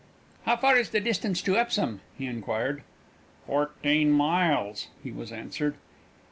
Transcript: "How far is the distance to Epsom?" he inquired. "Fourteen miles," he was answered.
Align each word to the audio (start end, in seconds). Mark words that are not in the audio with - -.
"How 0.47 0.57
far 0.57 0.77
is 0.77 0.89
the 0.89 0.99
distance 0.99 1.43
to 1.43 1.57
Epsom?" 1.57 2.01
he 2.17 2.25
inquired. 2.25 2.81
"Fourteen 3.45 4.09
miles," 4.11 4.87
he 5.03 5.11
was 5.11 5.31
answered. 5.31 5.75